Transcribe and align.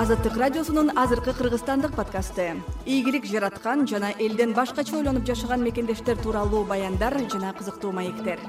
азаттык 0.00 0.36
радиосунун 0.36 0.90
азыркы 0.98 1.32
кыргызстандык 1.32 1.94
подкасты. 1.94 2.56
Ийгилик 2.84 3.26
жараткан 3.26 3.86
жана 3.86 4.10
элден 4.18 4.52
башкача 4.52 4.96
ойлонуп 4.96 5.24
жашаган 5.26 5.62
мекендештер 5.62 6.16
тууралуу 6.18 6.64
баяндар 6.64 7.14
жана 7.30 7.52
кызыктуу 7.52 7.92
маектер. 7.92 8.40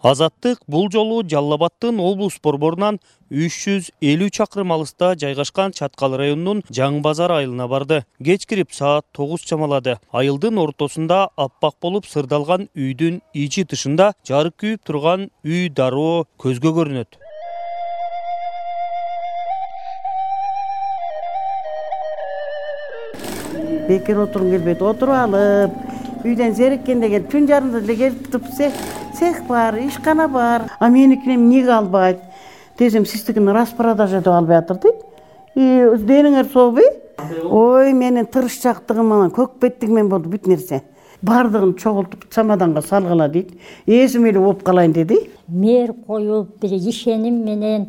Азаттык 0.00 0.60
бул 0.68 0.90
жолу 0.92 1.24
жалал 1.26 1.54
абаддын 1.54 1.98
облус 1.98 2.38
борборунан 2.44 3.00
үч 3.30 3.56
жүз 3.64 3.90
элүү 4.00 4.30
чакырым 4.30 4.74
алыста 4.76 5.14
жайгашкан 5.18 5.72
чаткал 5.72 6.14
районунун 6.16 6.62
жаңы 6.70 7.00
базар 7.00 7.32
айылына 7.32 7.66
барды. 7.66 8.04
Кеч 8.22 8.46
кирип 8.46 8.70
саат 8.72 9.06
тогуз 9.12 9.40
чамалады. 9.40 9.98
Айылдын 10.12 10.58
ортосунда 10.58 11.30
аппак 11.36 11.80
болуп 11.82 12.06
сырдалган 12.06 12.68
үйдүн 12.76 13.22
ичи 13.32 13.64
тышында 13.64 14.12
жарык 14.28 14.60
күйүп 14.60 14.84
турган 14.86 15.30
үй 15.42 15.68
дароо 15.68 16.26
көзгө 16.38 16.76
көрүнөт 16.78 17.23
бекер 23.94 24.18
отургум 24.26 24.50
келбейт. 24.56 24.82
Отуруп 24.82 25.14
алып 25.14 26.24
үйдөн 26.24 26.54
зериккенде 26.56 27.08
келип 27.12 27.30
түн 27.32 27.48
жарымда 27.48 27.80
деле 27.80 27.96
келип 27.96 28.30
туруп 28.32 28.50
цех 28.54 29.42
бар 29.48 29.78
ишкана 29.78 30.28
бар. 30.28 30.68
А 30.78 30.88
меникини 30.88 31.36
эмнеге 31.36 31.72
албайт? 31.72 32.20
Десем 32.78 33.06
сиздикини 33.06 33.52
распродажа 33.52 34.18
деп 34.18 34.32
албай 34.34 34.58
атыр 34.58 34.80
дейт. 34.82 35.04
Дениңер 35.54 36.50
сообу 36.52 36.82
ой 37.44 37.92
менин 37.92 38.26
тырышчаактыгым 38.26 39.12
анан 39.12 39.30
көк 39.30 39.60
беттигимен 39.60 40.08
болду 40.08 40.28
бүт 40.28 40.48
нерсе. 40.50 40.82
Баардыгын 41.22 41.76
чогултуп 41.78 42.26
чамаданга 42.34 42.82
салгыла 42.82 43.28
дейт. 43.28 43.52
Эсим 43.86 44.26
эле 44.26 44.40
болуп 44.40 44.64
калайын 44.64 44.92
деди. 44.92 45.30
Мээр 45.46 45.92
коюп 46.06 46.58
бир 46.60 46.72
ишеним 46.74 47.44
менен 47.44 47.86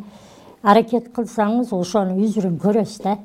аракет 0.62 1.10
кылсаңыз 1.16 1.74
ошонун 1.74 2.22
үзүрүн 2.26 2.60
көрөсүз 2.62 3.02
да 3.04 3.18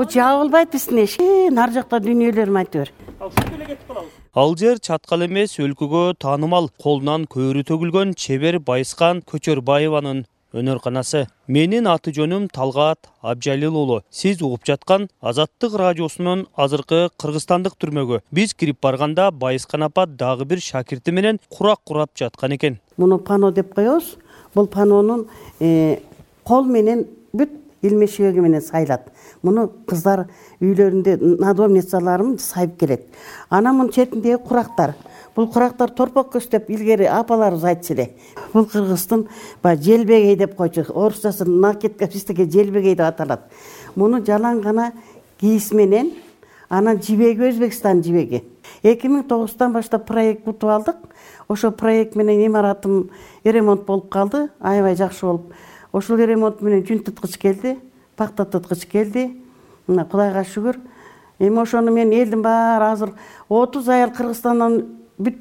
бул 0.00 0.08
жабылбайт 0.08 0.70
биздин 0.72 1.02
эшик 1.02 1.52
нары 1.52 1.74
жакта 1.76 1.98
бер 2.00 2.14
кетип 2.16 3.82
калабыз 3.86 4.12
ал 4.42 4.54
жер 4.56 4.78
чаткал 4.80 5.26
эмес 5.26 5.58
өлкөгө 5.60 6.14
таанымал 6.24 6.70
колунан 6.82 7.26
көөрү 7.34 7.66
төгүлгөн 7.68 8.14
чебер 8.16 8.58
байыскан 8.70 9.20
көчөрбаеванын 9.28 10.24
өнөрканасы. 10.56 11.26
Менин 11.46 11.86
аты 11.86 12.14
жөнүм 12.16 12.48
талгат 12.48 13.10
абжалил 13.20 13.76
уулу 13.76 14.00
сиз 14.10 14.40
угуп 14.40 14.64
жаткан 14.64 15.08
азаттык 15.20 15.76
радиосунун 15.82 16.46
азыркы 16.56 17.10
кыргызстандык 17.20 17.76
түрмөгү 17.76 18.22
биз 18.32 18.54
кирип 18.54 18.80
барганда 18.80 19.30
байыскан 19.30 19.84
апа 19.84 20.06
дагы 20.06 20.48
бир 20.48 20.64
шакирти 20.64 21.12
менен 21.12 21.44
курак 21.50 21.84
курап 21.84 22.16
жаткан 22.16 22.56
экен. 22.56 22.80
Муну 22.96 23.18
пано 23.18 23.52
деп 23.52 23.74
коебуз. 23.74 24.16
Бул 24.54 24.66
панонун 24.66 25.28
э, 25.60 26.00
кол 26.42 26.64
менен 26.64 27.06
бүт 27.32 27.59
илме 27.82 28.06
шибеги 28.06 28.40
менен 28.40 28.62
сайлат 28.62 29.10
муну 29.42 29.68
кыздар 29.88 30.26
үйлөрүндө 30.60 31.16
надомницаларым 31.40 32.38
сайып 32.38 32.76
келет. 32.78 33.06
Анан 33.48 33.76
мунун 33.76 33.92
четиндеги 33.92 34.36
курактар. 34.44 34.94
Бул 35.34 35.48
курактар 35.52 35.90
торпок 35.90 36.34
көз 36.34 36.50
деп 36.50 36.70
илгери 36.70 37.06
апаларыбыз 37.08 37.64
айтчу 37.64 37.94
эле. 37.94 38.10
Бул 38.52 38.66
кыргыздын 38.66 39.26
баягы 39.62 39.84
желбегей 39.84 40.36
деп 40.36 40.56
койчу. 40.56 40.84
Орусчасы 40.88 41.44
накидка 41.44 42.06
биздики 42.06 42.44
желбегей 42.50 42.94
деп 42.94 43.06
аталат. 43.06 43.46
Муну 43.94 44.20
жалаң 44.20 44.60
гана 44.62 44.92
кийиз 45.40 45.72
менен 45.72 46.12
анан 46.68 47.00
жибеги 47.00 47.48
өзбекстандын 47.48 48.04
жибеги. 48.04 48.44
Эки 48.82 49.08
миң 49.08 49.24
тогуздан 49.28 49.72
баштап 49.72 50.06
проект 50.06 50.46
утуп 50.48 50.70
алдык. 50.70 50.96
Ошол 51.48 51.72
проект 51.72 52.14
менен 52.14 52.44
имаратым 52.46 53.10
ремонт 53.44 53.86
болуп 53.86 54.10
калды. 54.10 54.48
Аябай 54.60 54.96
жакшы 54.96 55.26
болуп 55.26 55.52
ошол 55.92 56.16
ремонт 56.16 56.60
менен 56.62 56.84
жүн 56.86 57.04
туткуч 57.04 57.38
келди 57.38 57.78
пахта 58.20 58.44
туткуч 58.44 58.84
келди. 58.84 59.30
Мына 59.88 60.04
кудайга 60.04 60.44
шүгүр. 60.44 60.76
Эми 61.40 61.62
ошону 61.62 61.92
мен 61.92 62.12
элдин 62.12 62.42
баары 62.42 62.90
азыр 62.92 63.12
отуз 63.48 63.88
аял 63.88 64.12
кыргызстандан 64.12 64.82
бүт 65.16 65.38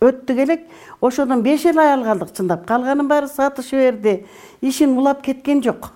өттүк 0.00 0.38
элек 0.44 0.60
ошодон 1.00 1.42
беш 1.42 1.66
эле 1.66 1.82
аял 1.82 2.04
калдык 2.06 2.30
чындап 2.36 2.68
калганын 2.68 3.08
баары 3.08 3.26
сатышып 3.28 3.82
берди. 3.82 4.26
Ишин 4.60 4.96
улап 4.98 5.24
кеткен 5.26 5.62
жок. 5.62 5.90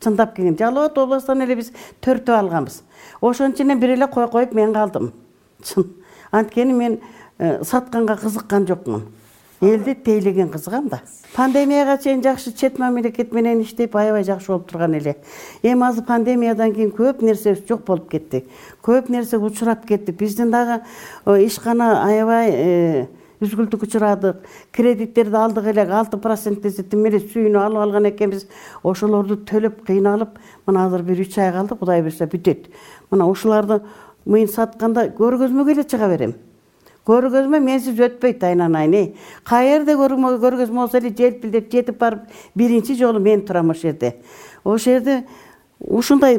Чындап 0.00 0.34
келгенде 0.36 0.64
жалал 0.64 0.86
абад 0.86 0.98
областынан 1.04 1.44
эле 1.44 1.58
биз 1.60 1.72
төртөө 2.00 2.38
алганбыз. 2.38 2.80
Ошонун 3.20 3.52
ичинен 3.52 3.80
бир 3.80 3.98
эле 3.98 4.08
кой 4.08 4.28
коюп 4.28 4.54
мен 4.54 4.72
калдым. 4.72 5.12
Чын. 5.62 5.92
Анткени 6.30 6.72
мен 6.72 7.00
э, 7.38 7.62
сатканга 7.64 8.16
кызыккан 8.16 8.66
жокмун 8.66 9.04
элди 9.60 9.94
тейлеген 9.94 10.48
кызыгам 10.50 10.88
да. 10.88 11.00
Пандемияга 11.34 11.98
чейин 12.02 12.22
жакшы 12.22 12.52
чет 12.52 12.78
мамлекет 12.78 13.32
менен 13.32 13.62
иштеп 13.62 13.96
аябай 13.96 14.24
жакшы 14.24 14.48
болуп 14.48 14.70
турган 14.70 14.94
эле. 14.94 15.16
Эми 15.62 15.86
азыр 15.86 16.04
пандемиядан 16.04 16.74
кийин 16.74 16.90
көп 16.90 17.22
нерсебиз 17.24 17.64
жок 17.68 17.84
болуп 17.86 18.10
кетти. 18.10 18.44
Көп 18.82 19.10
нерсеге 19.10 19.44
учурап 19.44 19.86
кеттик 19.86 20.16
биздин 20.16 20.50
дагы 20.50 20.82
э, 21.26 21.44
ишкана 21.46 22.04
аябай 22.04 22.50
э, 22.52 23.06
үзгүлтүккө 23.40 23.88
учурадык. 23.88 24.44
Кредиттерди 24.72 25.36
алдык 25.36 25.66
эле. 25.72 25.86
Алты 25.88 26.16
процент 26.16 26.62
десе 26.62 26.82
тим 26.82 27.06
эле 27.06 27.20
сүйүнүп 27.20 27.60
алып 27.60 27.84
алган 27.84 28.10
экенбиз. 28.12 28.46
Ошолорду 28.82 29.36
төлөп 29.36 29.84
кыйналып 29.86 30.36
мына 30.66 30.86
азыр 30.86 31.02
бир 31.02 31.20
үч 31.24 31.38
ай 31.38 31.52
калды. 31.52 31.76
Кудай 31.76 32.02
буюрса 32.02 32.28
бүтөт. 32.28 32.68
Мына 33.10 33.28
ушуларды 33.28 33.82
мен 34.26 34.48
сатканда 34.48 35.08
көргөзмөгө 35.16 35.76
эле 35.76 35.84
чыга 35.84 36.08
берем 36.08 36.34
көргөзмө 37.06 37.60
менсиз 37.62 37.98
өтпөйт 38.08 38.42
айнанайын 38.48 38.94
эй 38.98 39.08
каерде 39.46 39.94
көргөзмө 39.94 40.82
болсо 40.82 40.98
эле 40.98 41.12
желпилдеп 41.14 41.70
жетип 41.72 41.98
барып 42.00 42.26
биринчи 42.54 42.96
жолу 42.98 43.20
мен 43.20 43.44
турам 43.46 43.70
ошол 43.70 43.90
жерде. 43.90 44.14
Ошол 44.64 44.92
жерде 44.92 45.24
ушундай 45.78 46.38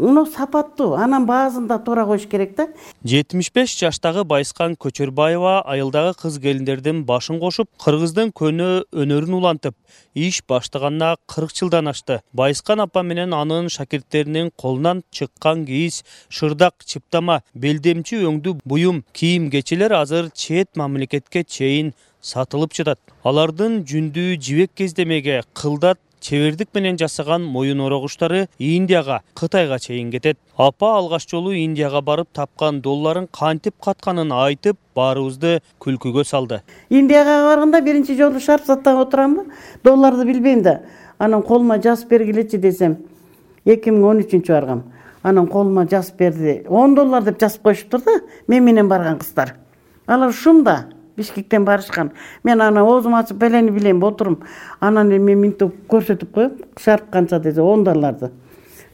муну 0.00 0.24
сапаттуу 0.26 0.94
анан 0.94 1.26
баасын 1.26 1.66
да 1.68 1.78
туура 1.78 2.04
коюш 2.06 2.26
керек 2.26 2.56
да. 2.56 2.68
Жетимиш 3.04 3.50
беш 3.54 3.76
жаштагы 3.78 4.24
байыскан 4.24 4.74
көчөрбаева 4.80 5.60
айылдагы 5.66 6.14
кыз 6.22 6.38
келиндердин 6.40 7.04
башын 7.04 7.40
кошуп 7.40 7.68
кыргыздын 7.84 8.32
көне 8.32 8.68
өнөрүн 8.90 9.36
улантып 9.38 9.76
иш 10.14 10.42
баштаганына 10.48 11.16
кырк 11.28 11.54
жылдан 11.54 11.92
ашты 11.92 12.20
байыскан 12.32 12.80
апа 12.86 13.02
менен 13.02 13.34
анын 13.34 13.68
шакирттеринин 13.68 14.50
колунан 14.56 15.02
чыккан 15.10 15.66
кийиз 15.66 16.02
шырдак 16.28 16.84
чыптама 16.84 17.42
белдемчи 17.54 18.22
өңдүү 18.24 18.60
буюм 18.64 19.04
кийим 19.12 19.50
кечелер 19.50 19.92
азыр 20.02 20.30
чет 20.34 20.76
мамлекетке 20.76 21.44
чейин 21.44 21.94
сатылып 22.20 22.74
жатат. 22.76 23.00
Алардын 23.24 23.80
жүндүү 23.88 24.36
жибек 24.40 24.74
кездемеге 24.76 25.42
кылдат 25.56 25.98
чебердик 26.20 26.68
менен 26.74 26.98
жасаган 26.98 27.42
моюн 27.44 27.80
орогучтары 27.80 28.48
индияга 28.58 29.22
кытайга 29.34 29.78
чейин 29.78 30.10
кетет. 30.10 30.38
Апа 30.56 30.96
алгач 30.98 31.28
жолу 31.30 31.52
индияга 31.52 32.00
барып 32.00 32.28
тапкан 32.32 32.80
долларын 32.80 33.28
кантип 33.32 33.74
катканын 33.82 34.32
айтып 34.32 34.76
баарыбызды 34.94 35.60
күлкүгө 35.80 36.24
салды. 36.24 36.60
Индияга 36.90 37.40
барганда 37.48 37.80
биринчи 37.80 38.16
жолу 38.16 38.40
шарпсаттан 38.40 39.00
отурамбы? 39.00 39.46
Долларды 39.82 40.24
билбейм 40.24 40.62
да 40.62 40.80
анан 41.18 41.42
колума 41.42 41.78
жазып 41.78 42.10
бергилечи 42.10 42.58
десем 42.58 42.98
эки 43.64 43.90
миң 43.90 44.04
он 44.04 44.22
үчүнчү 44.24 44.52
баргам. 44.52 44.84
Анан 45.22 45.48
колума 45.48 45.86
жазып 45.88 46.16
берди 46.16 46.62
он 46.68 46.94
доллар 46.94 47.24
деп 47.24 47.40
жазып 47.40 47.62
коюшуптур 47.62 48.00
да 48.00 48.20
мен 48.46 48.64
менен 48.64 48.88
барган 48.88 49.18
кыздар. 49.18 49.54
Алар 50.06 50.28
ушум 50.28 50.64
да 50.64 50.86
бишкектен 51.20 51.64
барышкан. 51.64 52.10
Мен 52.44 52.60
анан 52.60 52.82
оозуму 52.82 53.16
ачып 53.16 53.38
белени 53.38 53.70
билейм 53.70 54.02
отурум. 54.02 54.40
Анан 54.80 55.12
эми 55.12 55.34
мен 55.34 55.46
мынтип 55.46 55.84
көрсөтүп 55.88 56.34
коем 56.34 56.52
шарп 56.80 57.10
канча 57.10 57.38
десе 57.40 57.62
он 57.62 57.84
долларды 57.84 58.32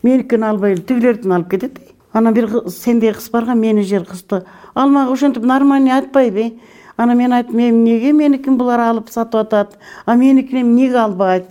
меникин 0.06 0.44
албай 0.44 0.74
эле 0.74 0.82
тигилердикин 0.82 1.32
алып 1.32 1.50
кетет 1.50 1.78
анан 2.12 2.34
бир 2.34 2.48
сендей 2.70 3.12
кыз 3.14 3.28
барган 3.30 3.58
менеджер 3.60 4.04
кызды 4.04 4.42
ал 4.74 4.90
мага 4.90 5.12
ошентип 5.12 5.44
нормальный 5.44 5.92
айтпайбы 5.92 6.52
анан 6.96 7.18
мен 7.18 7.32
айттым 7.32 7.58
эми 7.58 7.70
эмнеге 7.70 8.12
меникин 8.12 8.56
булар 8.56 8.80
алып 8.80 9.10
сатып 9.10 9.40
атат? 9.40 9.78
А 10.04 10.14
меникини 10.14 10.62
эмнеге 10.62 10.98
албайт? 10.98 11.46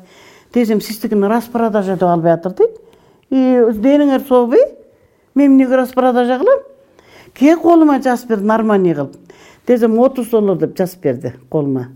Десем 0.54 0.82
сиздикини 0.82 1.28
распродажа 1.28 1.94
деп 1.94 2.10
албай 2.10 2.34
атыр 2.34 2.54
дейт 2.54 2.80
дениңер 3.30 4.28
сообу 4.28 4.58
мен 5.36 5.52
эмнеге 5.52 5.76
распродажа 5.76 6.40
кылам? 6.40 6.64
Ке 7.34 7.58
колума 7.58 8.00
жазып 8.00 8.30
бер 8.30 8.42
нормальный 8.42 8.94
кылып 8.94 9.16
десем 9.68 10.00
отуз 10.00 10.30
доллар 10.30 10.58
деп 10.58 10.78
жазып 10.78 11.02
берди 11.04 11.34
колума 11.50 11.90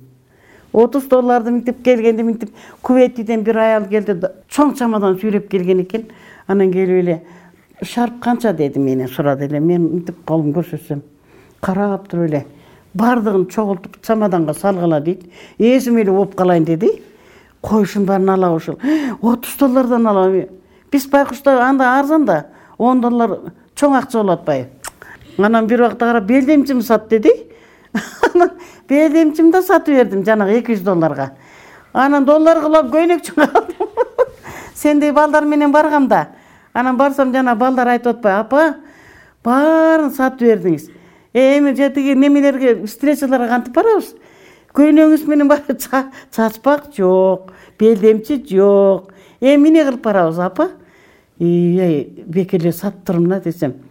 отуз 0.74 1.08
долларды 1.10 1.52
мынтип 1.52 1.84
келгенде 1.84 2.24
мынтип 2.24 2.54
куветиден 2.82 3.44
бир 3.44 3.58
аял 3.58 3.88
келди 3.90 4.16
чоң 4.50 4.76
чамадан 4.78 5.18
сүйрөп 5.18 5.50
келген 5.50 5.82
экен. 5.84 6.06
Анан 6.48 6.72
келип 6.72 7.04
эле 7.04 7.22
шарп 7.82 8.20
канча? 8.22 8.54
деди 8.54 8.80
менен 8.80 9.08
сурады 9.08 9.46
эле. 9.46 9.60
Мен 9.60 9.82
мынтип 9.82 10.24
колумду 10.26 10.60
көрсөтсөм 10.60 11.02
карап 11.62 12.08
туруп 12.08 12.30
эле 12.30 12.46
баардыгын 12.94 13.48
чогултуп 13.50 14.02
чамаданга 14.06 14.54
салгыла 14.54 15.02
дейт. 15.02 15.24
Эсим 15.58 15.98
эле 15.98 16.12
болуп 16.12 16.36
калайын 16.36 16.66
деди. 16.66 17.02
Кой 17.62 17.84
ушунун 17.84 18.08
баарын 18.08 18.30
алабы 18.30 18.58
ушул. 18.58 18.80
Отуз 19.22 19.56
доллардан 19.60 20.08
алабы 20.08 20.50
биз 20.92 21.08
байкушта 21.08 21.68
анда 21.68 22.00
арзан 22.00 22.26
да. 22.26 22.46
Он 22.78 23.02
доллар 23.02 23.54
чоң 23.76 23.98
акча 23.98 24.20
болуп 24.20 24.40
атпайбы 24.40 24.70
анан 25.46 25.68
бир 25.68 25.82
убакта 25.82 26.06
карап 26.06 26.24
белдемчими 26.24 26.82
сат 26.82 27.08
деди 27.10 27.49
анан 27.94 28.52
белдемчимди 28.90 29.52
да 29.52 29.62
сатып 29.62 29.96
бердим 29.96 30.26
жанагы 30.26 30.60
эки 30.60 30.76
жүз 30.76 30.84
долларга. 30.84 31.32
Анан 31.94 32.26
доллар 32.26 32.62
кылып 32.62 32.84
алып 32.84 32.94
көйнөкчү 32.94 33.34
алдым. 33.42 33.90
Сендей 34.76 35.12
балдар 35.12 35.46
менен 35.46 35.72
баргам 35.72 36.08
да. 36.08 36.28
Анан 36.74 36.98
барсам 36.98 37.34
жана 37.34 37.56
балдар 37.56 37.88
айтып 37.96 38.18
атпайбы 38.18 38.40
апа 38.40 38.76
баарын 39.44 40.12
сатып 40.12 40.48
бердиңиз. 40.48 40.90
Эми 41.34 41.74
тиги 41.76 42.16
немелерге 42.16 42.86
встречаларга 42.86 43.48
кантип 43.48 43.74
барабыз? 43.76 44.14
Көйнөгүңүз 44.74 45.26
менен 45.28 45.50
чачпак 46.36 46.92
жок 46.96 47.52
белдемчи 47.80 48.44
жок. 48.50 49.12
Эми 49.42 49.70
эмне 49.70 49.86
кылып 49.86 50.04
барабыз 50.04 50.40
апа? 50.40 50.70
Бекер 51.40 52.62
эле 52.62 52.74
сатып 52.74 53.06
турмун 53.06 53.30
да 53.30 53.40
десем 53.40 53.89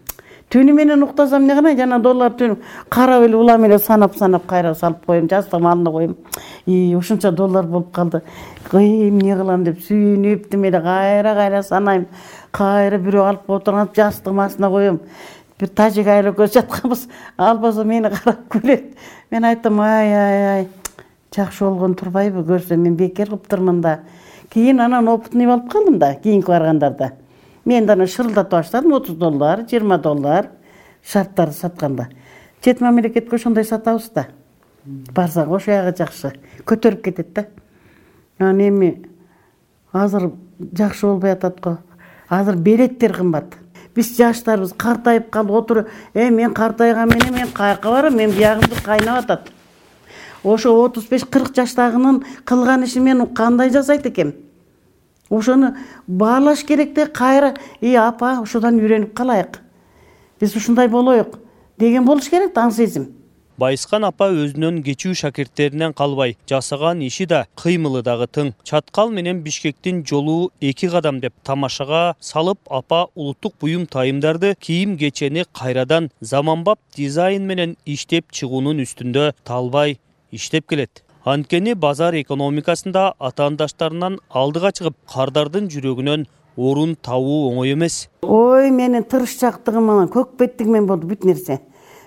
түнү 0.52 0.72
менен 0.72 1.02
уктасам 1.04 1.42
эмне 1.42 1.54
кылайын 1.58 1.78
жана 1.78 1.98
доллар 2.00 2.32
түнү 2.32 2.56
карап 2.88 3.24
эле 3.26 3.36
улам 3.36 3.64
эле 3.64 3.78
санап 3.78 4.16
санап 4.16 4.46
кайра 4.46 4.74
салып 4.74 5.04
коем 5.06 5.28
жастыгымын 5.28 5.70
алдына 5.70 5.90
коем. 5.90 6.16
Ушунча 6.98 7.32
доллар 7.32 7.66
болуп 7.66 7.92
калды. 7.92 8.22
Эмне 8.72 9.36
кылам 9.36 9.64
деп 9.64 9.80
сүйүнүп 9.84 10.48
тим 10.50 10.64
эле 10.64 10.80
кайра 10.80 11.34
кайра 11.34 11.62
санайм. 11.62 12.06
Кайра 12.50 12.98
бирөө 12.98 13.28
алып 13.28 13.50
отуруп 13.50 13.94
жастыгымын 13.96 14.46
астына 14.46 14.70
коем. 14.70 15.00
Бир 15.60 15.68
тажик 15.68 16.06
айыл 16.06 16.32
экөөбүз 16.32 16.54
жатканбыз. 16.54 17.08
Ал 17.36 17.58
болсо 17.58 17.84
мени 17.84 18.08
карап 18.08 18.46
күлөт 18.48 18.94
мен 19.30 19.44
айтам 19.44 19.80
ай 19.80 20.14
ай 20.14 20.44
ай 20.48 20.68
жакшы 21.34 21.64
болгон 21.64 21.94
турбайбы 21.94 22.42
көрсө 22.46 22.76
мен 22.76 22.96
бекер 22.96 23.28
кылыптырмын 23.28 23.80
да 23.82 23.98
кийин 24.50 24.80
анан 24.80 25.08
опытный 25.08 25.46
болуп 25.46 25.70
калдым 25.72 25.98
да 25.98 26.14
кийинки 26.14 26.46
баргандарда 26.48 27.12
мен 27.68 27.86
да 27.86 27.92
анан 27.92 28.08
шырылдата 28.08 28.56
баштадым 28.56 28.92
отуз 28.96 29.16
доллар 29.16 29.60
жыйырма 29.68 29.98
доллар 29.98 30.48
шарттарды 31.04 31.54
сатканда. 31.54 32.08
Чет 32.64 32.80
мамлекетке 32.80 33.36
ошондой 33.36 33.64
сатабыз 33.64 34.08
да. 34.14 34.26
Барсак 34.84 35.50
ошол 35.50 35.74
ягы 35.74 35.94
жакшы 35.98 36.32
көтөрүп 36.64 37.02
кетет 37.04 37.34
да. 37.34 37.46
Анан 38.38 38.60
эми 38.60 39.06
азыр 39.92 40.30
жакшы 40.72 41.06
болбой 41.06 41.32
атат 41.32 41.60
го 41.60 41.76
азыр 42.28 42.56
билеттер 42.56 43.12
кымбат. 43.12 43.54
Биз 43.94 44.16
жаштарбыз 44.16 44.72
картайып 44.72 45.28
калдык 45.30 45.56
отуруп 45.56 45.88
э 46.14 46.30
мен 46.30 46.54
картайган 46.54 47.08
менен 47.08 47.34
мен 47.34 47.52
каяка 47.52 47.90
барам? 47.90 48.16
Менин 48.16 48.36
биягымды 48.36 48.82
кайнап 48.82 49.24
атат 49.24 49.52
ошо 50.42 50.72
отуз 50.84 51.08
беш 51.08 51.24
кырк 51.24 51.54
жаштагынын 51.54 52.24
кылган 52.44 52.84
ишин 52.84 53.02
мен 53.04 53.26
кандай 53.26 53.70
жасайт 53.70 54.06
экенм 54.06 54.32
ошону 55.30 55.74
баалаш 56.06 56.64
керек 56.64 56.94
да 56.94 57.06
кайра. 57.06 57.54
И 57.80 57.94
апа 57.94 58.40
ошодон 58.42 58.80
үйрөнүп 58.80 59.12
калайык. 59.14 59.60
Биз 60.40 60.56
ушундай 60.56 60.88
болоюк 60.88 61.38
деген 61.78 62.04
болуш 62.04 62.28
керек 62.30 62.54
да 62.54 62.66
аң 62.66 62.72
сезим 62.72 63.12
байыскан 63.58 64.06
апа 64.06 64.28
өзүнүн 64.30 64.78
кечүү 64.86 65.16
шакирттеринен 65.18 65.92
калбай. 65.98 66.36
Жасаган 66.48 67.00
иши 67.02 67.26
да 67.26 67.46
кыймылы 67.58 68.04
дагы 68.06 68.28
тың. 68.30 68.52
Чаткал 68.62 69.10
менен 69.10 69.42
бишкектин 69.42 70.04
жолу 70.06 70.52
эки 70.60 70.88
кадам 70.88 71.18
деп 71.20 71.34
тамашага 71.42 72.14
салып 72.20 72.60
апа 72.70 73.06
улуттук 73.14 73.54
буюм 73.60 73.86
тайымдарды 73.86 74.54
кийим 74.60 74.96
кечени 74.98 75.44
кайрадан 75.52 76.10
заманбап 76.20 76.78
дизайн 76.96 77.46
менен 77.46 77.76
иштеп 77.84 78.30
чыгуунун 78.30 78.84
үстүндө 78.86 79.32
талбай 79.44 79.98
иштеп 80.30 80.68
келет 80.68 81.02
анткени 81.28 81.74
базар 81.74 82.14
экономикасында 82.16 83.02
атаандаштарынан 83.28 84.14
алдыга 84.40 84.70
чыгып 84.72 84.94
кардардын 85.12 85.66
жүрөгүнөн 85.72 86.24
орун 86.56 86.94
табуу 87.04 87.50
оңой 87.50 87.74
эмес. 87.74 88.06
Ой 88.22 88.70
менин 88.72 89.04
тырышчаактыгым 89.04 89.90
анан 89.92 90.08
көк 90.14 90.38
беттигим 90.40 90.72
менен 90.78 90.88
болду 90.88 91.10
бүт 91.10 91.26
нерсе. 91.28 91.60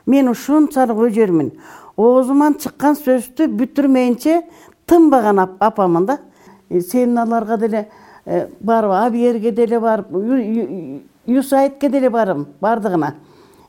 Мен 0.10 0.32
ушунчалык 0.32 0.98
өжөрмүн 1.08 1.52
оозуман 1.98 2.58
чыккан 2.64 2.98
сөздү 2.98 3.50
бүтүрмөйүнчө 3.62 4.42
тынбаган 4.90 5.46
апамын 5.46 6.06
да. 6.06 6.20
Э, 6.70 6.80
деле 6.80 7.90
э, 8.26 8.48
барып 8.60 8.92
абьерге 8.92 9.52
деле 9.52 9.80
барып 9.80 10.08
юсаидке 11.28 11.90
деле 11.90 12.10
барып 12.10 12.48
баардыгына 12.62 13.16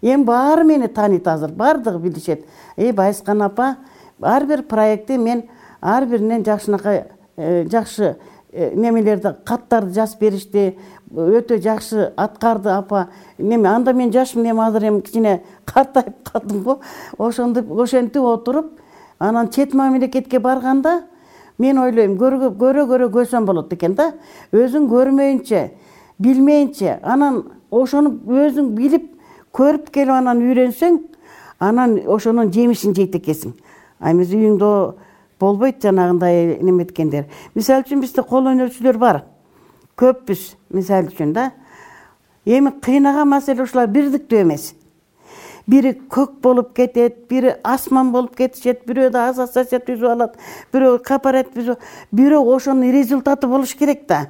эми 0.01 0.25
баары 0.25 0.65
мени 0.65 0.87
тааныйт 0.87 1.29
азыр 1.29 1.51
баардыгы 1.51 1.99
билишет. 1.99 2.47
Эй 2.77 2.93
байыскан 2.93 3.43
апа 3.43 3.77
ар 4.21 4.47
бир 4.47 4.63
проектти 4.63 5.19
мен 5.19 5.45
ар 5.81 6.07
биринен 6.07 6.45
жакшынакай 6.45 7.05
э, 7.37 7.65
жакшы 7.69 8.17
э, 8.53 8.75
немелерди 8.75 9.35
каттарды 9.45 9.95
жазып 9.95 10.21
беришти 10.21 10.79
өтө 11.13 11.59
жакшы 11.63 12.13
аткарды 12.17 12.71
апа 12.71 13.09
неме 13.39 13.69
анда 13.69 13.93
мен 13.93 14.13
жашмын 14.13 14.51
эми 14.51 14.67
азыр 14.67 14.89
эми 14.89 15.01
кичине 15.01 15.43
картайып 15.65 16.29
калдым 16.31 16.63
го. 16.63 16.81
Ошентип 17.19 17.71
ошентип 17.71 18.23
отуруп 18.23 18.81
анан 19.19 19.49
чет 19.49 19.75
мамлекетке 19.75 20.39
барганда 20.39 21.03
мен 21.59 21.79
ойлойм 21.79 22.17
көрө 22.17 22.55
көрө 22.57 23.11
көрсөм 23.13 23.47
болот 23.47 23.73
экен 23.73 23.95
да. 23.95 24.13
Өзүң 24.53 24.89
көрмөйүнчө 24.89 25.69
билмейинче 26.19 26.99
анан 27.03 27.43
ошону 27.71 28.17
өзүң 28.27 28.73
билип 28.77 29.11
көрүп 29.57 29.91
келип 29.93 30.15
анан 30.17 30.43
үйрөнсөң 30.43 30.99
анан 31.61 31.99
ошонун 32.07 32.53
жемишин 32.53 32.95
жейт 32.97 33.17
экенсиң 33.19 33.55
эми 34.03 34.27
үйүңдө 34.27 34.71
болбойт 35.41 35.83
жанагындай 35.83 36.59
неметкендер 36.63 37.27
мисалы 37.55 37.87
үчүн 37.87 38.03
бизде 38.03 38.23
кол 38.23 38.51
өнөрчүлөр 38.53 38.99
бар. 38.99 39.25
Көппүз 39.99 40.45
мисалы 40.75 41.11
үчүн 41.11 41.33
да. 41.35 41.51
Эми 42.47 42.73
кыйнаган 42.83 43.29
маселе 43.29 43.63
ушулар 43.63 43.91
бирдиктүү 43.91 44.43
эмес. 44.43 44.73
Бири 45.67 45.93
көк 46.11 46.41
болуп 46.43 46.73
кетет 46.75 47.29
бири 47.31 47.55
асман 47.63 48.11
болуп 48.13 48.35
кетишет 48.37 48.83
бирөө 48.87 49.13
да 49.15 49.29
ассоциация 49.31 49.79
түзүп 49.79 50.11
алат 50.11 50.39
бирөө 50.75 50.99
кооператив 51.07 51.55
түзүп 51.55 51.85
бирок 52.11 52.49
ошонун 52.57 52.91
результаты 52.91 53.47
болуш 53.47 53.77
керек 53.79 54.09
да. 54.09 54.27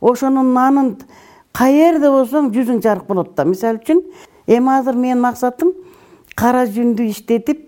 Ошонун 0.00 0.52
анын 0.60 0.96
каерде 1.56 2.10
болсоң 2.12 2.50
жүзүң 2.52 2.82
жарык 2.84 3.08
болот 3.08 3.32
да. 3.36 3.44
Мисалы 3.48 3.80
үчүн 3.80 4.04
эми 4.46 4.74
азыр 4.76 5.00
менин 5.00 5.24
максатым 5.24 5.72
кара 6.36 6.66
жүндү 6.68 7.08
иштетип 7.08 7.65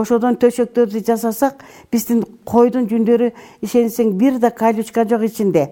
ошодон 0.00 0.36
төшөктөрдү 0.40 1.04
жасасак 1.06 1.64
биздин 1.92 2.24
койдун 2.44 2.88
жүндөрү 2.90 3.32
ишенсең 3.62 4.14
бир 4.18 4.38
да 4.38 4.50
колючка 4.50 5.04
жок 5.08 5.24
ичинде. 5.26 5.70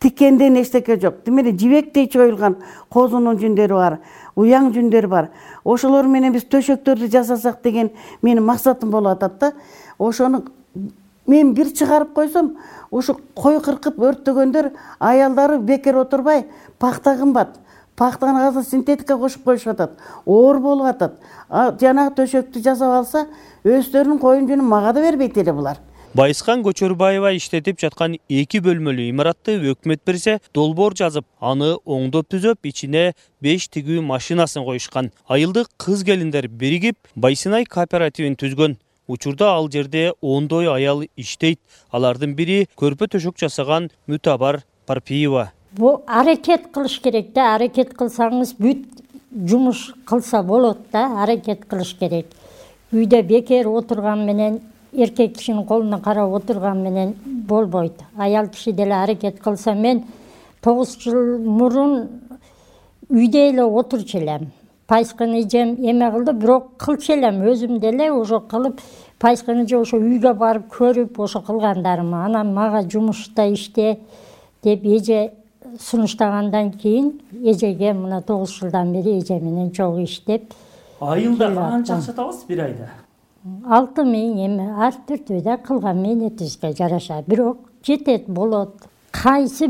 Тикенден 0.00 0.56
эчтеке 0.56 0.96
жок. 1.00 1.22
Тим 1.24 1.38
жибектей 1.38 2.08
чоюлган 2.08 2.56
козунун 2.88 3.36
жүндөрү 3.38 3.74
бар 3.74 3.98
уяң 4.36 4.70
жүндөр 4.74 5.06
бар. 5.08 5.28
Ошолор 5.64 6.08
менен 6.08 6.32
биз 6.32 6.46
төшөктөрдү 6.48 7.10
жасасак 7.12 7.62
деген 7.62 7.90
менин 8.22 8.44
максатым 8.44 8.90
болуп 8.90 9.18
атат 9.18 9.38
да 9.38 9.52
ошону 9.98 10.44
мен 11.26 11.54
бир 11.54 11.72
чыгарып 11.76 12.14
койсом 12.14 12.56
ушу 12.90 13.18
кой 13.34 13.60
кыркып 13.60 13.98
өрттөгөндөр 13.98 14.70
аялдары 14.98 15.58
бекер 15.58 16.00
отурбай 16.00 16.46
пахта 16.78 17.16
кымбат 17.18 17.58
пахтаны 17.96 18.46
азыр 18.48 18.64
синтетика 18.64 19.18
кошуп 19.18 19.44
коюшуп 19.44 19.74
атат 19.74 19.98
оор 20.26 20.58
болуп 20.60 20.86
атат. 20.86 21.20
Жанагы 21.50 22.14
төшөктү 22.16 22.62
жасап 22.64 22.96
алса 23.02 23.26
өздөрүнүн 23.64 24.18
коюн 24.18 24.48
жүнүн 24.48 24.66
мага 24.66 24.92
да 24.92 25.02
бербейт 25.04 25.36
эле 25.38 25.52
булар. 25.52 25.80
Байыскан 26.10 26.64
көчөрбаева 26.66 27.30
иштетип 27.36 27.78
жаткан 27.78 28.16
эки 28.28 28.58
бөлмөлүү 28.58 29.12
имаратты 29.12 29.54
өкмөт 29.70 30.00
берсе 30.06 30.40
долбоор 30.56 30.96
жазып 30.98 31.26
аны 31.38 31.76
оңдоп 31.86 32.26
түзөп 32.34 32.66
ичине 32.66 33.12
беш 33.40 33.68
тигүү 33.70 34.02
машинасын 34.02 34.64
коюшкан. 34.66 35.12
Айылдык 35.28 35.70
кыз 35.78 36.02
келиндер 36.02 36.48
биригип 36.48 36.98
байсынай 37.14 37.64
кооперативин 37.64 38.34
түзгөн. 38.34 38.74
Учурда 39.06 39.52
ал 39.54 39.70
жерде 39.70 40.12
ондой 40.20 40.66
аял 40.66 41.04
иштейт. 41.16 41.60
Алардын 41.92 42.34
бири 42.34 42.66
көрпө 42.74 43.06
төшөк 43.14 43.38
жасаган 43.38 43.90
мүтабар 44.10 44.64
парпиева 44.86 45.52
бул 45.72 46.02
аракет 46.06 46.68
кылыш 46.72 47.00
керек 47.00 47.32
да 47.34 47.54
аракет 47.54 47.94
кылсаңыз 47.94 48.54
бүт 48.58 48.86
жумуш 49.30 49.94
кылса 50.04 50.42
болот 50.42 50.78
да 50.92 51.22
аракет 51.22 51.64
кылыш 51.66 51.94
керек. 51.98 52.26
Үйдө 52.92 53.22
бекер 53.22 53.68
отурган 53.68 54.24
менен 54.26 54.60
эркек 54.92 55.36
кишинин 55.36 55.64
колуна 55.66 56.00
карап 56.00 56.32
отурган 56.34 56.82
менен 56.82 57.14
болбойт. 57.24 58.02
Аял 58.16 58.48
киши 58.48 58.72
деле 58.72 58.94
аракет 58.94 59.40
кылса 59.40 59.74
мен 59.74 60.04
тогуз 60.60 60.96
жыл 60.98 61.38
мурун 61.38 62.08
үйдө 63.08 63.38
эле 63.50 63.64
отурчу 63.64 64.18
элем. 64.18 64.50
Пайскын 64.86 65.34
эжем 65.38 65.76
эме 65.78 66.10
кылды 66.10 66.32
бирок 66.32 66.76
кылчу 66.78 67.12
элем. 67.12 67.42
Өзүм 67.46 67.78
деле 67.78 68.10
ошо 68.10 68.40
кылып 68.40 68.80
пайскын 69.20 69.64
эже 69.64 69.78
ошо 69.78 69.98
үйгө 70.00 70.34
барып 70.34 70.72
көрүп 70.74 71.20
ошо 71.22 71.40
кылгандарым 71.46 72.14
анан 72.14 72.54
мага 72.54 72.82
жумушта 72.82 73.46
иште 73.52 74.00
деп 74.64 74.84
эже 74.84 75.30
сунуштагандан 75.78 76.72
кийин 76.72 77.20
эжеге 77.44 77.92
мына 77.92 78.22
тогуз 78.22 78.58
жылдан 78.58 78.92
бери 78.92 79.18
эже 79.18 79.38
менен 79.40 79.70
чогуу 79.70 80.04
иштеп 80.04 80.52
айылда 81.00 81.54
канча 81.54 81.96
акча 81.96 82.12
табасыз 82.12 82.44
бир 82.48 82.64
айда? 82.64 82.88
Алты 83.64 84.04
миң 84.04 84.36
эми 84.44 84.68
ар 84.76 84.94
түрдүү 85.08 85.42
да 85.42 85.56
кылган 85.56 86.02
мээнетибизге 86.02 86.74
жараша. 86.76 87.22
Бирок 87.26 87.58
жетет 87.86 88.28
болот. 88.28 88.74
Кайсы 89.10 89.66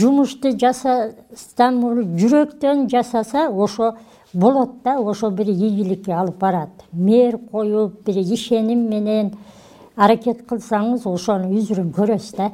жумушту 0.00 0.54
жасасам 0.58 1.82
жүрөктөн 2.18 2.88
жасаса 2.90 3.48
ошо 3.50 3.94
болот 4.32 4.82
да 4.84 4.98
ошо 4.98 5.30
бир 5.30 5.48
ийгиликке 5.48 6.12
алып 6.12 6.38
барат. 6.38 6.70
Мээр 6.92 7.38
коюп 7.52 8.02
бир 8.06 8.16
ишеним 8.18 8.88
менен 8.88 9.34
аракет 9.96 10.46
кылсаңыз 10.48 11.04
ошонун 11.06 11.54
үзүрүн 11.60 11.92
көрөсүз 11.94 12.36
да 12.36 12.50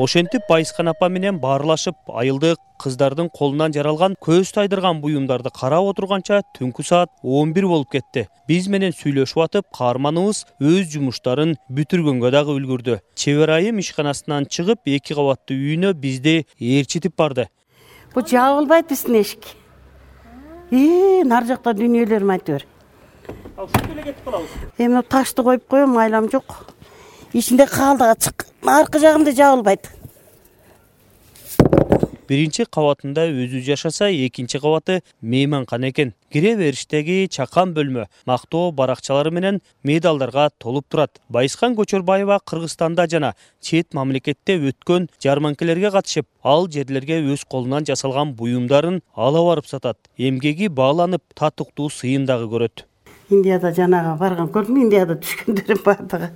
ошентип 0.00 0.42
байыскан 0.48 0.88
апа 0.88 1.08
менен 1.12 1.38
баарлашып 1.40 2.08
айылды 2.16 2.54
кыздардын 2.80 3.28
колунан 3.36 3.74
жаралган 3.74 4.14
көз 4.24 4.52
тайдырган 4.56 5.02
буюмдарды 5.02 5.50
карап 5.52 5.90
отурганча 5.90 6.40
түнкү 6.56 6.84
саат 6.88 7.10
он 7.22 7.52
бир 7.52 7.66
болуп 7.68 7.90
кетти. 7.92 8.26
Биз 8.48 8.68
менен 8.72 8.94
сүйлөшүп 8.96 9.42
атып 9.44 9.68
каарманыбыз 9.76 10.46
өз 10.56 10.88
жумуштарын 10.94 11.52
бүтүргөнгө 11.68 12.32
дагы 12.32 12.56
үлгүрдү. 12.56 12.96
Чебер 13.14 13.52
айым 13.58 13.82
ишканасынан 13.84 14.48
чыгып 14.48 14.88
эки 14.88 15.12
кабаттуу 15.12 15.58
үйүнө 15.58 15.92
бизди 15.92 16.46
ээрчитип 16.56 17.18
барды. 17.20 17.50
Бул 18.14 18.24
жабылбайт 18.24 18.88
биздин 18.88 19.20
эшик. 19.20 19.52
Нары 20.70 21.52
жакта 21.52 21.76
дүниелерим 21.76 22.32
айта 22.32 22.56
бер. 22.56 22.68
Ушинтип 23.58 23.92
эле 23.92 24.02
кетип 24.08 24.24
калабыз. 24.24 24.60
Эми 24.78 25.02
ташты 25.02 25.44
коюп 25.44 25.68
коем 25.68 25.98
айлам 25.98 26.30
жок 26.32 26.72
ичинде 27.32 27.66
каалдык 27.66 28.10
ачык 28.10 28.46
аркы 28.66 28.98
жагында 28.98 29.30
жабылбайт. 29.30 29.86
Биринчи 32.30 32.64
кабатында 32.64 33.24
өзү 33.26 33.60
жашаса 33.66 34.06
экинчи 34.10 34.58
кабаты 34.62 35.00
мейманкана 35.20 35.90
экен. 35.90 36.12
Кире 36.30 36.54
бериштеги 36.56 37.26
чакан 37.30 37.72
бөлмө 37.74 38.06
мактоо 38.26 38.70
баракчалары 38.70 39.32
менен 39.34 39.60
медалдарга 39.82 40.50
толуп 40.58 40.86
турат. 40.88 41.20
Байыскан 41.28 41.74
көчөрбаева 41.74 42.38
кыргызстанда 42.46 43.08
жана 43.10 43.34
чет 43.60 43.94
мамлекетте 43.94 44.58
өткөн 44.58 45.08
жарманкелерге 45.22 45.90
катышып 45.90 46.26
ал 46.42 46.68
жерлерге 46.68 47.18
өз 47.32 47.44
колунан 47.50 47.86
жасалган 47.86 48.34
буюмдарын 48.34 49.02
ала 49.14 49.42
барып 49.42 49.66
сатат. 49.66 49.98
Эмгеги 50.16 50.68
бааланып 50.68 51.22
татыктуу 51.34 51.90
сыйын 51.90 52.26
дагы 52.26 52.46
көрөт. 52.46 52.86
Индияда 53.30 53.74
жанагы 53.74 54.18
барган 54.18 54.54
көрдүңбү 54.54 54.86
индияда 54.86 55.18
түшкөндөрдүн 55.18 55.82
баардыгы 55.86 56.30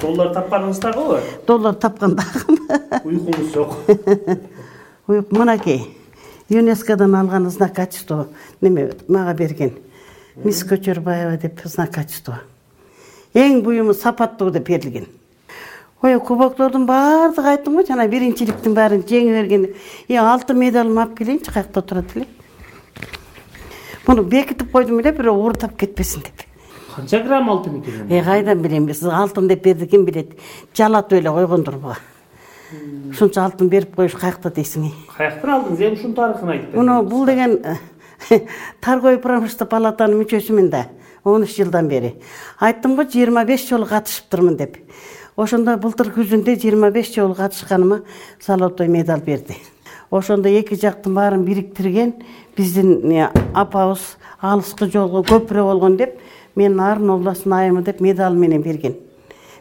доллар 0.00 0.32
тапканыңыз 0.34 0.80
дагыбы 0.80 1.20
доллар 1.46 1.74
тапкан 1.74 2.16
дагы. 2.16 2.58
Уйкуңуз 3.04 3.52
жок. 3.54 3.76
Мынакей 5.30 5.84
юнескодан 6.48 7.14
алган 7.14 7.50
знак 7.50 7.74
качества 7.76 8.28
неме 8.60 8.92
мага 9.08 9.34
берген. 9.34 9.74
Мисс 10.36 10.64
көчөрбаева 10.64 11.38
деп 11.40 11.62
знак 11.64 11.94
качества 11.94 12.40
эң 13.34 13.62
буюму 13.66 13.94
сапаттуу 13.94 14.50
деп 14.54 14.68
берилген. 14.68 15.06
Ой 16.02 16.18
кубоктордун 16.20 16.86
баардыгы 16.86 17.48
айттым 17.48 17.76
го 17.76 17.84
жана 17.86 18.06
биринчиликтин 18.08 18.74
баарын 18.74 19.02
жеңе 19.08 19.32
берген 19.40 19.66
и 20.08 20.16
алтын 20.16 20.58
медалымды 20.60 21.00
алып 21.00 21.18
келейинчи 21.18 21.52
каякта 21.52 21.82
турат 21.82 22.14
эле. 22.14 22.26
Муну 24.06 24.22
бекитип 24.22 24.70
койдум 24.70 25.00
эле 25.00 25.12
бирөө 25.16 25.34
уурдап 25.34 25.76
кетпесин 25.80 26.22
деп 26.22 26.46
канча 26.94 27.20
грамм 27.20 27.50
алтын 27.50 27.80
экен 27.80 28.10
э 28.10 28.22
кайдан 28.22 28.62
билем? 28.62 28.88
Сиз 28.88 29.04
алтын 29.04 29.48
деп 29.48 29.62
берди 29.62 29.86
ким 29.86 30.04
билет? 30.04 30.38
Жалатып 30.74 31.18
эле 31.18 31.30
койгондур 31.30 31.74
буга. 31.74 31.96
Ушунча 33.10 33.44
алтын 33.44 33.68
берип 33.68 33.94
коюш 33.94 34.14
каякта 34.18 34.50
дейсиң 34.50 34.90
каяктан 35.16 35.50
алдыңыз 35.50 35.80
эми 35.80 35.98
ушунун 35.98 36.14
тарыхын 36.14 36.52
айтып 36.54 36.74
муну 36.74 37.02
бул 37.02 37.26
деген 37.26 37.58
торговый 38.80 39.18
промышленный 39.18 39.68
палатанын 39.70 40.22
мүчөсүмүн 40.22 40.70
да 40.70 40.86
он 41.24 41.42
үч 41.42 41.56
жылдан 41.56 41.88
бери. 41.88 42.14
Айттым 42.60 42.96
го 42.96 43.04
жыйырма 43.04 43.44
беш 43.44 43.68
жолу 43.68 43.86
катышыптырмын 43.86 44.56
деп. 44.56 44.76
Ошондо 45.36 45.76
былтыр 45.80 46.12
күзүндө 46.14 46.56
жыйырма 46.60 46.90
беш 46.92 47.14
жолу 47.14 47.34
катышканыма 47.34 48.02
золотой 48.44 48.88
медаль 48.88 49.22
берди. 49.24 49.56
Ошондо 50.10 50.48
эки 50.48 50.74
жактын 50.74 51.14
баарын 51.14 51.44
бириктирген 51.44 52.14
биздин 52.56 53.30
апабыз 53.54 54.16
алыскы 54.40 54.90
жолго 54.90 55.24
көпүрө 55.24 55.64
болгон 55.64 55.96
деп 55.96 56.18
менин 56.54 56.80
арын 56.80 57.10
олдостун 57.10 57.52
айымы 57.52 57.82
деп 57.82 58.00
медаль 58.00 58.34
менен 58.34 58.62
берген. 58.62 58.96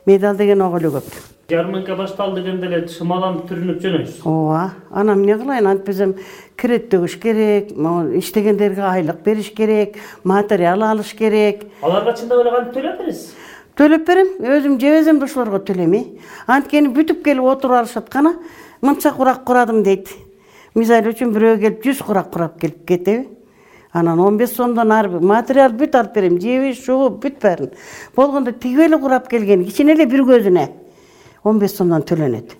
Медаль 0.05 0.37
деген 0.37 0.61
ого 0.61 0.77
эле 0.77 0.89
көп 0.89 1.33
жарманка 1.49 1.95
башталды 1.95 2.41
дегенде 2.41 2.67
эле 2.67 2.87
шымаланып 2.87 3.47
түрүнүп 3.49 3.81
жөнөйсүз. 3.83 4.21
Ооба 4.25 4.71
анан 4.91 5.19
эмне 5.19 5.35
кылайын? 5.37 5.67
Антпесем 5.73 6.15
кирет 6.57 6.87
төгүш 6.91 7.17
керек 7.21 7.73
могу 7.75 8.17
иштегендерге 8.19 8.85
айлык 8.87 9.21
бериш 9.25 9.51
керек 9.53 9.97
материал 10.23 10.83
алыш 10.83 11.13
керек. 11.13 11.65
Аларга 11.81 12.15
чындап 12.17 12.41
эле 12.41 12.55
кантип 12.55 12.77
төлөп 12.77 13.01
бересиз? 13.03 13.33
Төлөп 13.77 14.07
берем. 14.07 14.31
Өзүм 14.39 14.79
жебесем 14.79 15.19
да 15.19 15.27
ошолорго 15.27 15.59
төлөйм 15.67 15.93
э. 15.99 16.03
Анткени 16.47 16.93
бүтүп 16.95 17.23
келип 17.25 17.43
отуруп 17.43 17.83
алышат 17.83 18.09
кана 18.09 18.35
мынча 18.81 19.11
курак 19.11 19.43
курадым 19.43 19.83
дейт. 19.83 20.09
Мисалы 20.75 21.11
үчүн 21.13 21.33
бирөө 21.35 21.59
келип 21.59 21.83
жүз 21.85 22.05
курак 22.07 22.31
курап 22.31 22.59
келип 22.61 22.85
кетеби 22.87 23.27
анан 23.93 24.19
он 24.19 24.37
беш 24.37 24.55
сомдон 24.57 24.91
ары 24.91 25.19
материал 25.19 25.71
бүт 25.71 25.95
алып 25.95 26.15
берем 26.15 26.39
жеби 26.41 26.73
шугу 26.73 27.09
бүт 27.23 27.39
баарын 27.41 27.71
болгондо 28.15 28.51
тигип 28.51 28.87
эле 28.87 28.97
курап 28.97 29.29
келген 29.29 29.65
кичине 29.65 29.93
эле 29.93 30.05
бир 30.05 30.25
көзүнө 30.27 30.67
он 31.43 31.59
беш 31.59 31.75
сомдон 31.75 32.03
төлөнөт. 32.07 32.55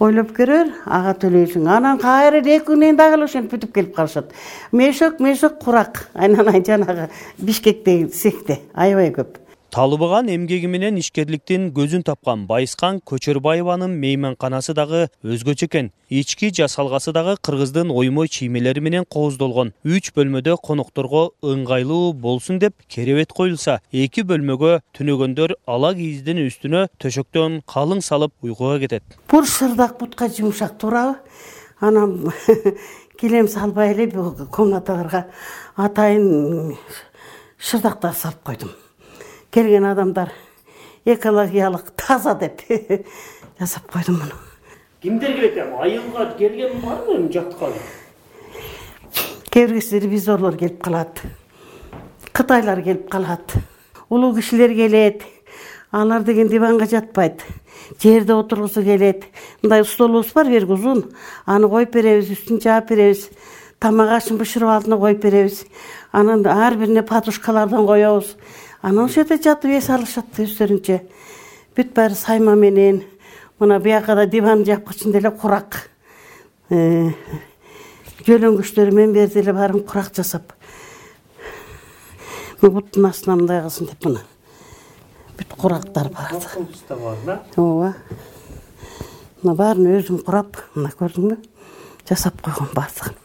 Ойлоп 0.00 0.30
көрө 0.32 0.56
бер 0.64 0.70
ага 0.86 1.12
төлөйсүң. 1.20 1.66
Анан 1.68 1.98
кайра 2.00 2.38
эле 2.40 2.56
эки 2.56 2.70
күнөн 2.70 2.86
кийин 2.86 2.96
дагы 2.96 3.18
эле 3.18 3.26
ошентип 3.26 3.52
бүтүп 3.52 3.74
келип 3.74 3.94
калышат. 3.96 4.32
Мешок 4.72 5.20
мешок 5.20 5.58
курак. 5.60 6.06
Айнала 6.14 6.54
жанагы 6.56 7.10
бишкектеги 7.38 8.08
цехте 8.08 8.60
аябай 8.74 9.10
көп 9.10 9.36
талыбыган 9.70 10.26
эмгеги 10.34 10.66
менен 10.66 10.96
ишкерликтин 10.98 11.68
көзүн 11.74 12.02
тапкан 12.06 12.42
байыскан 12.48 12.98
көчөрбаеванын 13.06 13.92
мейманканасы 14.02 14.74
дагы 14.74 15.04
өзгөчө 15.22 15.68
экен. 15.68 15.90
Ички 16.10 16.50
жасалгасы 16.50 17.12
дагы 17.14 17.36
кыргыздын 17.40 17.92
оймой 17.94 18.28
чиймелери 18.28 18.82
менен 18.82 19.06
кооздолгон. 19.06 19.72
Үч 19.84 20.10
бөлмөдө 20.16 20.56
конокторго 20.66 21.30
ыңгайлуу 21.42 22.12
болсун 22.12 22.58
деп 22.58 22.74
керебет 22.88 23.32
коюлса 23.32 23.78
эки 23.92 24.26
бөлмөгө 24.26 24.80
түнөгөндөр 24.98 25.54
ала 25.70 25.94
кийиздин 25.94 26.42
үстүнө 26.48 26.88
төшөктөн 26.98 27.62
калың 27.70 28.02
салып 28.02 28.34
уйкуга 28.42 28.80
кетет. 28.82 29.06
Бул 29.30 29.46
шырдак 29.46 29.98
бутка 30.00 30.28
жумшак 30.28 30.78
туурабы. 30.78 31.20
Анан 31.80 32.32
килем 33.20 33.48
салбай 33.48 33.94
эле 33.94 34.10
комнаталарга 34.50 35.26
атайын 35.76 36.76
шырдактар 37.56 38.14
салып 38.14 38.42
койдум 38.44 38.79
келген 39.50 39.84
адамдар 39.84 40.32
экологиялык 41.04 41.90
таза 41.96 42.34
деп 42.34 42.60
жасап 43.58 43.90
койдум 43.92 44.20
муну. 44.20 44.36
Кимдер 45.02 45.34
келет 45.34 45.56
эми? 45.56 45.82
Айылга 45.82 46.34
келген 46.38 46.80
барбы 46.80 47.16
эми 47.16 47.32
жактыкка 47.32 47.72
кээ 49.50 49.66
бир 49.66 49.74
кезде 49.74 49.98
ревизорлор 49.98 50.56
келип 50.56 50.82
калат. 50.82 51.20
Кытайлар 52.32 52.82
келип 52.82 53.08
калат. 53.10 53.52
Улуу 54.08 54.34
кишилер 54.34 54.74
келет. 54.74 55.22
Алар 55.90 56.22
деген 56.22 56.48
диванга 56.48 56.86
жатпайт. 56.86 57.42
Жерде 58.00 58.34
отургусу 58.34 58.82
келет. 58.82 59.24
Мындай 59.62 59.84
столубуз 59.84 60.32
бар 60.32 60.46
берги 60.46 60.72
узун. 60.72 61.10
Аны 61.46 61.68
коюп 61.68 61.90
беребиз 61.92 62.30
үстүн 62.30 62.62
жаап 62.62 62.88
беребиз. 62.90 63.28
Тамак 63.80 64.10
ашын 64.20 64.38
бышырып 64.38 64.68
алдына 64.68 64.98
коюп 64.98 65.22
беребиз. 65.22 65.64
Анан 66.12 66.46
ар 66.46 66.76
бирине 66.76 67.02
подушкалардан 67.02 67.86
коебуз 67.86 68.36
анан 68.82 69.04
ошол 69.04 69.26
жерде 69.26 69.36
жатып 69.44 69.76
эс 69.76 69.90
алышат 69.92 70.38
өздөрүнчө. 70.40 71.00
Бүт 71.76 71.92
баары 71.96 72.16
сайма 72.16 72.54
менен 72.56 73.02
мына 73.60 73.78
бияка 73.80 74.16
да 74.16 74.26
диван 74.26 74.64
жапкычында 74.64 75.20
эле 75.20 75.30
курак. 75.30 75.90
Э, 76.70 77.12
жөлөнгүчтөрү 78.24 78.94
менен 78.94 79.12
берди 79.12 79.40
эле 79.42 79.52
баарын 79.52 79.84
курак 79.84 80.14
жасап. 80.16 80.54
Буттун 82.60 83.06
астына 83.08 83.36
мындай 83.36 83.60
кылсын 83.64 83.90
деп 83.92 84.04
мына. 84.04 84.24
Бүт 85.36 85.56
курактар 85.60 86.08
баардыгы 86.08 86.66
ооба. 87.56 87.94
Мына 89.42 89.56
баарын 89.56 89.92
өзүм 89.98 90.24
курап 90.24 90.56
мына 90.74 90.92
көрдүңбү 90.96 91.36
жасап 92.08 92.40
койгом 92.40 92.72
баардыгын. 92.74 93.16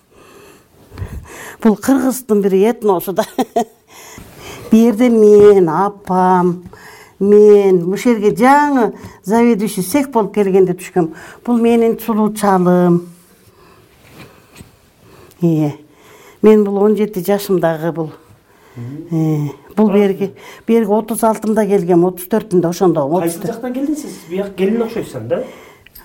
Бул 1.64 1.76
кыргыздын 1.76 2.42
бир 2.44 2.54
этносу 2.72 3.14
да 3.14 3.26
бул 4.75 4.84
жерде 4.84 5.10
мен 5.10 5.70
апам 5.70 6.63
мен 7.20 7.84
ушул 7.94 8.15
жерге 8.15 8.36
жаңы 8.36 8.94
заведующий 9.24 9.84
цех 9.84 10.10
болуп 10.12 10.34
келгенде 10.36 10.74
түшкөм 10.75 11.13
бул 11.46 11.62
менин 11.62 11.98
сулуу 12.00 12.34
чалым 12.36 13.08
ыя 15.41 15.72
мен 16.41 16.63
бул 16.63 16.82
он 16.84 16.96
жети 16.96 17.24
жашымдагы 17.24 17.91
бул. 17.91 18.12
Э, 18.75 19.48
бул 19.75 19.91
берги 19.91 20.34
берги 20.67 20.91
отуз 20.91 21.24
алтымда 21.24 21.65
келгем 21.65 22.03
отуз 22.05 22.27
төртүндө 22.27 22.70
ошондо 22.70 23.08
кайсы 23.20 23.39
жактан 23.48 23.74
келдиңиз 23.74 24.01
сиз? 24.01 24.17
Бияка 24.29 24.51
келин 24.58 24.82
окшойсуз 24.84 25.15
анда 25.15 25.44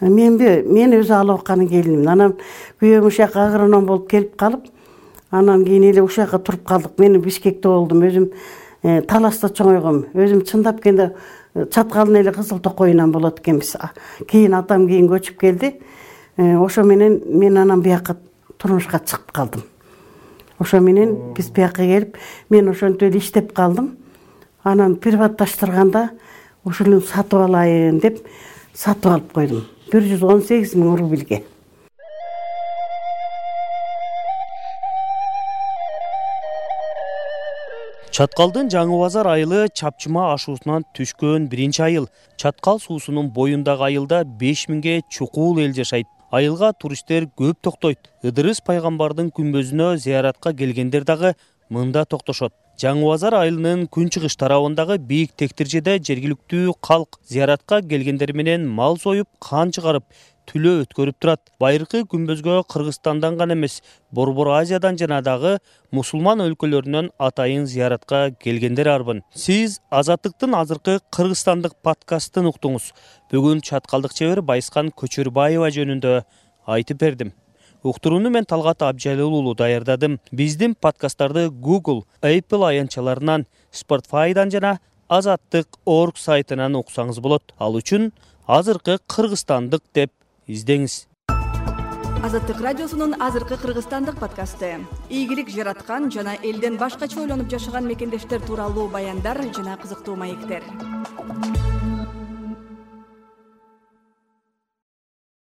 менби 0.01 0.63
мен 0.67 0.95
өзү 0.95 1.17
алыбыканын 1.19 1.69
келинимин 1.69 2.09
анан 2.09 2.37
күйөөм 2.81 3.11
ушул 3.11 3.25
жака 3.25 3.49
агроном 3.49 3.87
болуп 3.87 4.09
келип 4.11 4.37
калып 4.39 4.71
анан 5.33 5.65
кийин 5.65 5.91
эле 5.91 6.03
ушул 6.03 6.25
жака 6.25 6.39
туруп 6.39 6.63
калдык. 6.63 6.99
Мен 6.99 7.21
бишкекте 7.21 7.69
болдум. 7.69 8.07
Өзүм 8.07 8.31
Э, 8.31 8.60
таласта 8.83 9.51
чоңойгом. 9.53 10.07
Өзүм 10.17 10.45
чындап 10.49 10.81
келгенде 10.81 11.11
э, 11.55 11.67
чаткалын 11.67 12.23
эле 12.23 12.33
кызыл 12.33 12.61
токойунан 12.65 13.13
болот 13.13 13.41
экенбиз. 13.41 13.77
Кийин 14.29 14.55
атам 14.57 14.87
кийин 14.89 15.09
көчүп 15.11 15.37
келди. 15.41 15.75
Э, 16.37 16.57
ошо 16.57 16.83
менен 16.83 17.21
мен 17.27 17.59
анан 17.59 17.83
бияка 17.83 18.17
турмушка 18.57 18.99
чыгып 19.05 19.33
калдым. 19.33 19.65
Ошо 20.59 20.81
менен 20.81 21.35
биз 21.37 21.51
бияка 21.51 21.85
келип 21.85 22.17
мен 22.49 22.69
ошентип 22.69 23.03
эле 23.03 23.19
иштеп 23.19 23.53
калдым. 23.53 23.97
Анан 24.65 24.97
приватташтырганда 24.97 26.11
ушуну 26.65 27.01
сатып 27.01 27.41
алайын 27.41 28.01
деп 28.01 28.25
сатып 28.75 29.13
алып 29.13 29.33
койдум. 29.33 29.65
Бир 29.93 30.03
жүз 30.03 30.25
он 30.25 30.43
сегиз 30.43 30.75
миң 30.75 30.97
рубльге 30.97 31.45
чаткалдын 38.11 38.67
жаңы 38.73 38.97
базар 38.99 39.29
айылы 39.31 39.69
чапчыма 39.71 40.33
ашуусунан 40.33 40.83
түшкөн 40.99 41.47
биринчи 41.51 41.83
айыл. 41.85 42.09
Чаткал 42.37 42.81
суусунун 42.83 43.29
боюндагы 43.31 43.87
айылда 43.87 44.25
беш 44.25 44.65
миңге 44.69 45.03
чукул 45.09 45.61
эл 45.63 45.73
жашайт. 45.77 46.09
Айылга 46.31 46.73
туристтер 46.73 47.29
көп 47.39 47.61
токтойт. 47.63 48.11
Ыдырыс 48.27 48.63
пайгамбардын 48.67 49.31
күмбөзүнө 49.31 49.93
зыяратка 50.03 50.53
келгендер 50.59 51.07
дагы 51.07 51.37
мында 51.71 52.03
токтошот. 52.05 52.53
Жаңы 52.81 53.07
базар 53.07 53.35
айылынын 53.37 53.87
күнчыгыш 53.95 54.35
тарабындагы 54.41 54.97
бийик 54.99 55.35
тектиржеде 55.39 55.99
жергиликтүү 56.01 56.75
калк 56.83 57.21
зыяратка 57.29 57.83
келгендер 57.83 58.33
менен 58.33 58.67
мал 58.67 58.99
союп 58.99 59.29
кан 59.39 59.71
чыгарып 59.71 60.07
түлөө 60.49 60.85
өткөрүп 60.85 61.19
турат. 61.21 61.41
Байыркы 61.61 62.05
күмбөзгө 62.09 62.63
кыргызстандан 62.71 63.37
гана 63.41 63.57
эмес 63.59 63.81
борбор 64.11 64.53
азиядан 64.57 64.99
жана 65.01 65.21
дагы 65.23 65.59
мусулман 65.91 66.41
өлкөлөрүнөн 66.47 67.11
атайын 67.19 67.67
зыяратка 67.67 68.31
келгендер 68.41 68.89
арбын. 68.89 69.23
Сиз 69.35 69.81
азаттыктын 69.91 70.57
азыркы 70.57 70.99
кыргызстандык 71.11 71.77
подкастын 71.83 72.49
уктуңуз. 72.51 72.93
Бүгүн 73.33 73.63
чаткалдык 73.67 74.15
чебер 74.15 74.43
байыскан 74.43 74.91
көчөрбаева 74.91 75.71
жөнүндө 75.75 76.23
айтып 76.67 77.01
бердим. 77.01 77.33
Уктурууну 77.83 78.29
мен 78.31 78.45
талгат 78.45 78.83
абжалил 78.83 79.33
уулу 79.33 79.55
даярдадым. 79.55 80.19
Биздин 80.33 80.75
подкасттарды 80.75 81.49
google 81.49 82.05
apple 82.23 82.67
аянтчаларынан 82.69 83.47
sportfyдан 83.73 84.51
жана 84.51 84.79
азаттык 85.09 85.79
орг 85.87 86.19
сайтынан 86.19 86.77
уксаңыз 86.77 87.21
болот. 87.21 87.55
Ал 87.59 87.79
үчүн 87.81 88.13
азыркы 88.47 88.99
кыргызстандык 89.09 89.83
деп 89.95 90.13
издеңиз 90.51 91.07
азаттык 92.27 92.61
радиосунун 92.61 93.15
азыркы 93.23 93.57
кыргызстандык 93.57 94.19
подкасты. 94.21 94.75
Ийгилик 95.09 95.49
жараткан 95.49 96.11
жана 96.13 96.37
элден 96.43 96.77
башкача 96.77 97.21
ойлонуп 97.23 97.49
жашаган 97.51 97.89
мекендештер 97.89 98.43
тууралуу 98.45 98.89
баяндар 98.89 99.41
жана 99.57 99.79
кызыктуу 99.81 100.17
маектер 100.17 100.63